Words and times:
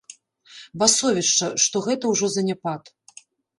Басовішча, 0.83 1.47
што 1.67 1.83
гэта 1.89 2.03
ўжо 2.17 2.33
заняпад. 2.39 2.93